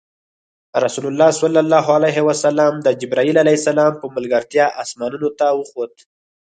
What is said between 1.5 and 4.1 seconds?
الله د جبرایل ع په